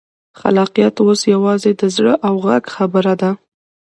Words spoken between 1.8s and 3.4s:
د زړه او غږ خبره ده.